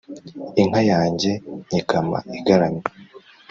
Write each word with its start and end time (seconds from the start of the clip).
inka 0.61 0.81
yanjye 0.91 1.31
nyikama 1.69 2.17
igaramye 2.37 2.83